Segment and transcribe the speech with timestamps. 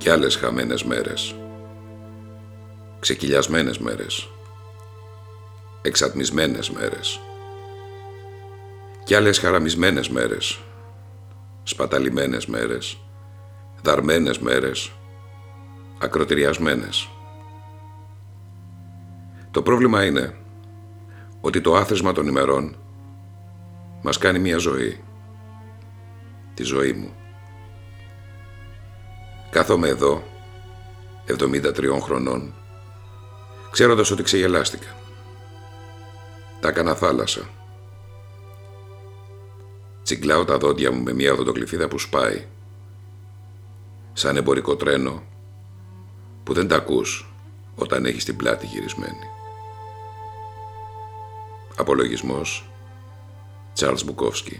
[0.00, 1.34] κι άλλες χαμένες μέρες.
[3.00, 4.28] Ξεκυλιασμένες μέρες.
[5.82, 7.20] Εξατμισμένες μέρες.
[9.04, 10.60] Κι άλλες χαραμισμένες μέρες.
[11.62, 12.98] Σπαταλημένες μέρες.
[13.82, 14.92] Δαρμένες μέρες.
[16.00, 17.08] Ακροτηριασμένες.
[19.50, 20.36] Το πρόβλημα είναι
[21.40, 22.76] ότι το άθροισμα των ημερών
[24.02, 25.04] μας κάνει μια ζωή.
[26.54, 27.14] Τη ζωή μου.
[29.50, 30.22] Κάθομαι εδώ,
[31.26, 32.54] 73 χρονών,
[33.70, 34.96] ξέροντας ότι ξεγελάστηκα.
[36.60, 37.48] Τα έκανα θάλασσα.
[40.02, 42.46] Τσιγκλάω τα δόντια μου με μια οδοντοκλειφίδα που σπάει.
[44.12, 45.22] Σαν εμπορικό τρένο
[46.44, 47.32] που δεν τα ακούς
[47.74, 49.28] όταν έχεις την πλάτη γυρισμένη.
[51.76, 52.70] Απολογισμός
[53.78, 54.56] Charles Bukowski